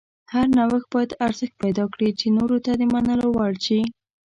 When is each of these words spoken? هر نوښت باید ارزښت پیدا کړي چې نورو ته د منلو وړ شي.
هر 0.33 0.45
نوښت 0.57 0.87
باید 0.93 1.17
ارزښت 1.25 1.55
پیدا 1.63 1.85
کړي 1.93 2.09
چې 2.19 2.27
نورو 2.37 2.57
ته 2.65 2.71
د 2.79 2.81
منلو 2.93 3.27
وړ 3.37 3.53
شي. 3.65 3.79